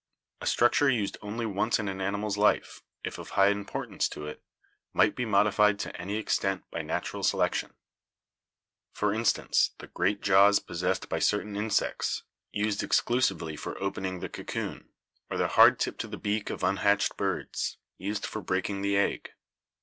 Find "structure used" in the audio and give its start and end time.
0.47-1.19